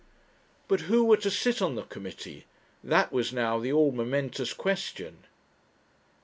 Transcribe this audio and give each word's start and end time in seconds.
But 0.67 0.81
who 0.89 1.03
were 1.05 1.17
to 1.17 1.29
sit 1.29 1.61
on 1.61 1.75
the 1.75 1.83
committee? 1.83 2.45
That 2.83 3.11
was 3.13 3.31
now 3.31 3.59
the 3.59 3.71
all 3.71 3.91
momentous 3.91 4.51
question. 4.51 5.25